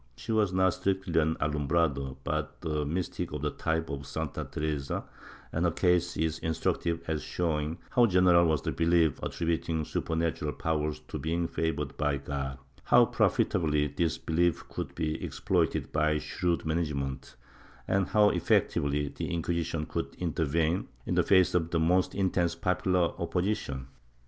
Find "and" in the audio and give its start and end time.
5.53-5.63, 17.87-18.07